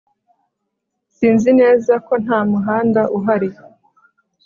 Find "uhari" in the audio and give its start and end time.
3.17-3.49